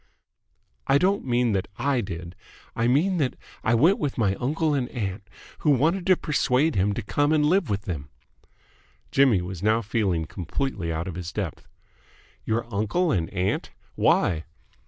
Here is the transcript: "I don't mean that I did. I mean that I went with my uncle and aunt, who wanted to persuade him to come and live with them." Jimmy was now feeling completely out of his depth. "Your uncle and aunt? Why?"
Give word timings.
"I 0.87 0.97
don't 0.97 1.25
mean 1.25 1.51
that 1.51 1.67
I 1.77 2.01
did. 2.03 2.35
I 2.75 2.87
mean 2.87 3.17
that 3.17 3.35
I 3.63 3.75
went 3.75 3.99
with 3.99 4.17
my 4.17 4.33
uncle 4.37 4.73
and 4.73 4.89
aunt, 4.89 5.21
who 5.59 5.69
wanted 5.69 6.07
to 6.07 6.17
persuade 6.17 6.73
him 6.73 6.95
to 6.95 7.03
come 7.03 7.31
and 7.31 7.45
live 7.45 7.69
with 7.69 7.83
them." 7.83 8.09
Jimmy 9.11 9.43
was 9.43 9.61
now 9.61 9.83
feeling 9.83 10.25
completely 10.25 10.91
out 10.91 11.07
of 11.07 11.13
his 11.13 11.31
depth. 11.31 11.67
"Your 12.45 12.65
uncle 12.73 13.11
and 13.11 13.29
aunt? 13.29 13.69
Why?" 13.93 14.45